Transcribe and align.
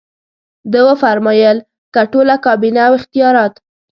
ده 0.71 0.79
وفرمایل 0.87 1.57
که 1.93 2.01
ټوله 2.11 2.35
کابینه 2.45 2.81
او 2.87 2.93
اختیارات. 2.99 3.53